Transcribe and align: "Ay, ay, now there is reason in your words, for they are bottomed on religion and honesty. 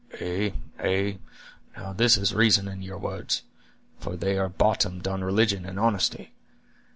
"Ay, 0.19 0.55
ay, 0.79 1.19
now 1.77 1.93
there 1.93 2.07
is 2.07 2.33
reason 2.33 2.67
in 2.67 2.81
your 2.81 2.97
words, 2.97 3.43
for 3.99 4.15
they 4.15 4.35
are 4.35 4.49
bottomed 4.49 5.07
on 5.07 5.23
religion 5.23 5.63
and 5.63 5.79
honesty. 5.79 6.33